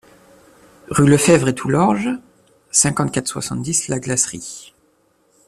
Rue 0.89 1.07
Lefevre 1.07 1.49
et 1.49 1.53
Toulorge, 1.53 2.09
cinquante, 2.71 3.11
quatre 3.11 3.27
cent 3.27 3.33
soixante-dix 3.33 3.87
La 3.87 3.99
Glacerie 3.99 4.73